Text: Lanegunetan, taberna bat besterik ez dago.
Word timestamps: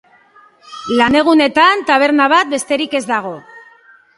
Lanegunetan, 0.99 1.83
taberna 1.91 2.31
bat 2.35 2.51
besterik 2.55 2.97
ez 3.01 3.03
dago. 3.15 3.35